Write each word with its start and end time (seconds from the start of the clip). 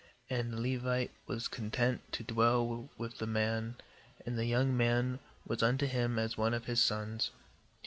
uAnd 0.31 0.49
the 0.49 0.59
Levite 0.59 1.11
was 1.27 1.47
content 1.47 2.01
to 2.11 2.23
dwell 2.23 2.89
with 2.97 3.19
the 3.19 3.27
man; 3.27 3.75
and 4.25 4.35
the 4.35 4.47
young 4.47 4.75
man 4.75 5.19
was 5.45 5.61
unto 5.61 5.85
him 5.85 6.17
as 6.17 6.35
one 6.35 6.55
of 6.55 6.65
his 6.65 6.81
sons. 6.81 7.29